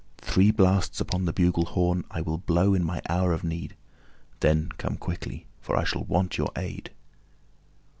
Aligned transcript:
Three 0.17 0.49
blasts 0.49 0.99
upon 0.99 1.25
the 1.25 1.31
bugle 1.31 1.65
horn 1.65 2.05
I 2.09 2.21
will 2.21 2.39
blow 2.39 2.73
in 2.73 2.83
my 2.83 3.03
hour 3.07 3.33
of 3.33 3.43
need; 3.43 3.75
then 4.39 4.69
come 4.79 4.97
quickly, 4.97 5.45
for 5.61 5.77
I 5.77 5.83
shall 5.83 6.05
want 6.05 6.39
your 6.39 6.49
aid." 6.55 6.89